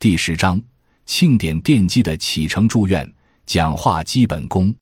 [0.00, 0.62] 第十章
[1.06, 3.12] 庆典奠基的启程祝愿
[3.46, 4.72] 讲话基本功。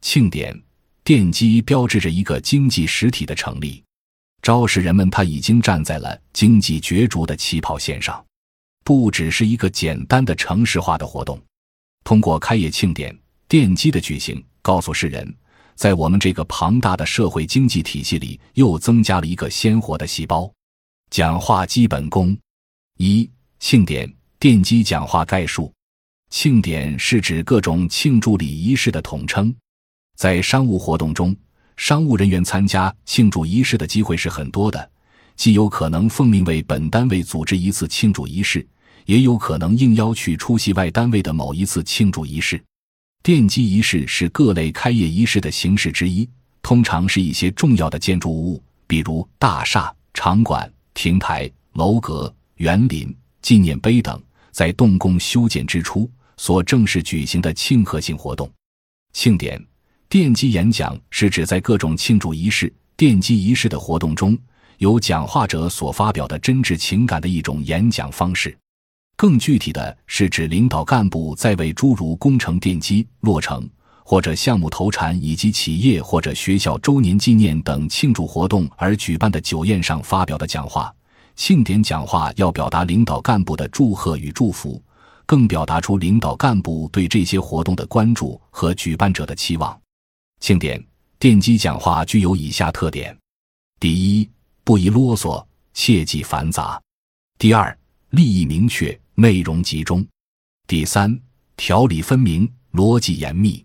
[0.00, 0.58] 庆典
[1.04, 3.84] 奠基标志着一个经济实体的成立，
[4.40, 8.24] 昭示人们他已经站在了经济角逐的起跑线上，
[8.82, 11.38] 不只是一个简单的城市化的活动。
[12.02, 13.14] 通过开业庆典
[13.46, 15.36] 奠基的举行，告诉世人，
[15.74, 20.50] 在我们这个庞大的社会经济体系里，又增加了一个鲜活的细胞。
[21.10, 22.34] 讲话基本功
[22.96, 24.10] 一庆典。
[24.44, 25.72] 奠基讲话概述：
[26.28, 29.54] 庆典是指各种庆祝礼仪式的统称。
[30.18, 31.34] 在商务活动中，
[31.78, 34.90] 商务人员参加庆祝仪式的机会是很多的，
[35.34, 38.68] 既有可能奉命为本单位组织一次庆祝仪式，
[39.06, 42.62] 也有可能应邀去出席外单位的某一次庆祝仪式。
[43.22, 46.28] 奠基仪式是各类开业仪式的形式之一，
[46.60, 54.22] 通常是一些重要的建筑物，比如大厦、场馆、亭台、楼阁、园林、纪念碑等。
[54.54, 58.48] 在动工修建之初所正式举行的庆贺性活动，
[59.12, 59.60] 庆典、
[60.08, 64.38] 奠基演讲是指在各种庆祝仪式、奠基仪式的活动中，
[64.78, 68.56] 由讲话者所发表的真挚情感的一种演讲方式。
[69.16, 73.68] 更具体的是指领导干部在为诸如工程奠基落成，
[74.04, 80.94] 或者项目投产，以及企业或者学校周年纪念等庆祝活动而举办的酒宴上发表的讲话。
[81.36, 84.82] 庆典讲话要表达领导干部的祝贺与祝福，
[85.26, 89.78] 更表达出领导干部对这些活动的关注和举办者的期望。
[90.40, 90.82] 庆典
[91.18, 93.16] 奠基讲话具有以下特点：
[93.80, 94.30] 第一，
[94.62, 96.80] 不宜啰嗦，切忌繁杂；
[97.38, 97.76] 第二，
[98.10, 100.04] 立意明确，内容集中；
[100.66, 101.18] 第三，
[101.56, 103.64] 条理分明，逻辑严密；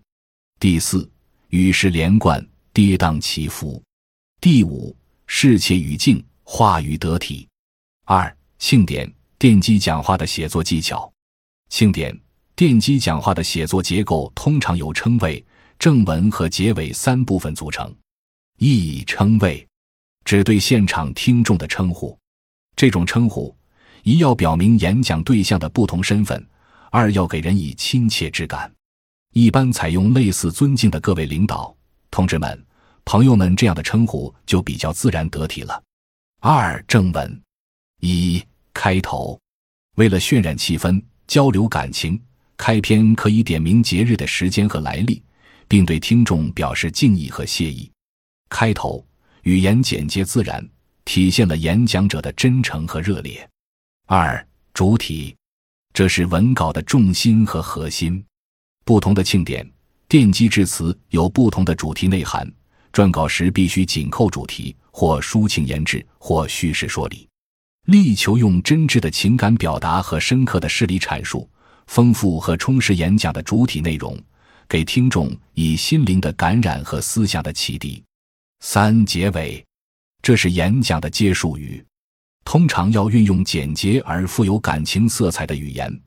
[0.58, 1.08] 第四，
[1.50, 3.80] 语势连贯，跌宕起伏；
[4.40, 4.96] 第五，
[5.26, 7.46] 适切语境，话语得体。
[8.12, 9.08] 二、庆典
[9.38, 11.08] 奠基讲话的写作技巧。
[11.68, 12.12] 庆典
[12.56, 15.46] 奠基讲话的写作结构通常由称谓、
[15.78, 17.94] 正文和结尾三部分组成。
[18.58, 19.64] 一、称谓，
[20.24, 22.18] 指对现场听众的称呼。
[22.74, 23.56] 这种称呼，
[24.02, 26.44] 一要表明演讲对象的不同身份，
[26.90, 28.68] 二要给人以亲切之感。
[29.34, 31.72] 一般采用类似尊敬的各位领导、
[32.10, 32.66] 同志们、
[33.04, 35.80] 朋友们这样的称呼，就比较自然得体了。
[36.40, 37.40] 二、正文。
[38.00, 38.42] 一
[38.74, 39.38] 开头，
[39.96, 42.20] 为了渲染气氛、交流感情，
[42.56, 45.22] 开篇可以点明节日的时间和来历，
[45.68, 47.90] 并对听众表示敬意和谢意。
[48.48, 49.06] 开头
[49.42, 50.66] 语言简洁自然，
[51.04, 53.48] 体现了演讲者的真诚和热烈。
[54.06, 54.44] 二
[54.74, 55.36] 主体，
[55.92, 58.24] 这是文稿的重心和核心。
[58.84, 59.70] 不同的庆典
[60.08, 62.50] 奠基致辞有不同的主题内涵，
[62.92, 67.29] 撰稿时必须紧扣主题，或抒情言志，或叙事说理。
[67.86, 71.48] 力求用真挚的情感表达和深刻的事理阐述，
[71.86, 74.16] 丰富和充实演讲的主体内容，
[74.68, 78.02] 给听众以心灵的感染和思想的启迪。
[78.60, 79.64] 三结尾，
[80.22, 81.84] 这是演讲的结束语，
[82.44, 86.00] 通常要运用简洁而富有感情色彩的语言，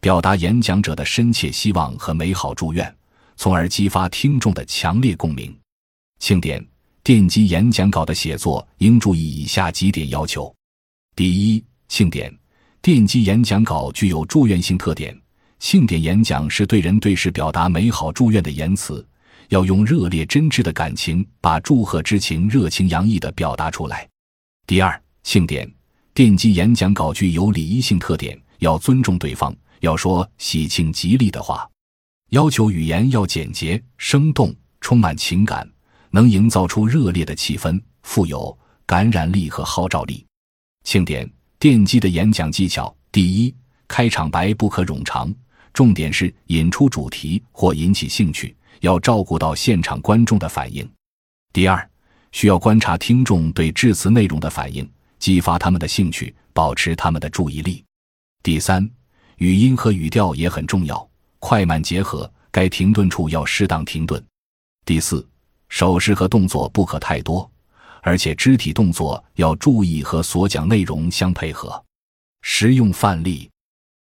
[0.00, 2.94] 表达演讲者的深切希望和美好祝愿，
[3.36, 5.56] 从而激发听众的强烈共鸣。
[6.18, 6.62] 庆典
[7.02, 10.54] 奠基演讲稿的写作应注意以下几点要求。
[11.20, 12.34] 第一，庆典
[12.82, 15.14] 奠基演讲稿具有祝愿性特点。
[15.58, 19.06] 庆典演讲是对人对事表达美好祝愿的言辞，
[19.50, 24.08] 要用热烈真挚的感情，把祝贺之情热情洋溢地表达出来。
[24.66, 25.70] 第二，庆典
[26.14, 31.68] 奠基演讲稿具有礼仪性特点，要尊重对方，要说喜庆吉利的话，
[32.30, 35.70] 要求语言要简洁生动，充满情感，
[36.12, 40.24] 能营造出热烈的气氛，富有感染力和号召力。
[40.90, 41.30] 庆典
[41.60, 43.54] 奠基的演讲技巧：第一，
[43.86, 45.32] 开场白不可冗长，
[45.72, 50.84] 重点是引出主题或引起兴趣，要照顾到现场观众的反应；
[51.52, 51.88] 第二，
[52.32, 54.84] 需要观察听众对致辞内容的反应，
[55.20, 57.84] 激发他们的兴趣，保持他们的注意力；
[58.42, 58.90] 第三，
[59.36, 64.20] 语音和语调也很重要，快慢结合，该停顿处要适当停顿；
[64.84, 65.24] 第四，
[65.68, 67.48] 手势和动作不可太多。
[68.02, 71.84] 而且肢体动作要注意和所讲内容相配合。
[72.42, 73.50] 实用范例：